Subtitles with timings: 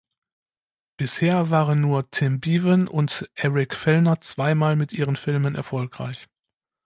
[0.97, 6.27] Bisher waren nur Tim Bevan und Eric Fellner zweimal mit ihren Filmen erfolgreich.